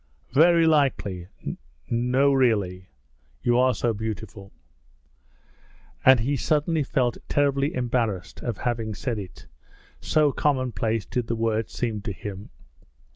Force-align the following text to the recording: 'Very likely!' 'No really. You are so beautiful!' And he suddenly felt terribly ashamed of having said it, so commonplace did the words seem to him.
'Very 0.33 0.65
likely!' 0.65 1.27
'No 1.91 2.33
really. 2.33 2.89
You 3.43 3.59
are 3.59 3.75
so 3.75 3.93
beautiful!' 3.93 4.51
And 6.03 6.21
he 6.21 6.35
suddenly 6.37 6.81
felt 6.81 7.19
terribly 7.29 7.75
ashamed 7.75 8.41
of 8.41 8.57
having 8.57 8.95
said 8.95 9.19
it, 9.19 9.45
so 9.99 10.31
commonplace 10.31 11.05
did 11.05 11.27
the 11.27 11.35
words 11.35 11.71
seem 11.73 12.01
to 12.01 12.13
him. 12.13 12.49